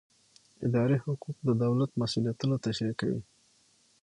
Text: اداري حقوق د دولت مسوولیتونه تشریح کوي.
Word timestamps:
اداري 0.67 0.97
حقوق 1.03 1.37
د 1.47 1.49
دولت 1.63 1.91
مسوولیتونه 2.01 2.55
تشریح 2.65 2.95
کوي. 2.99 3.21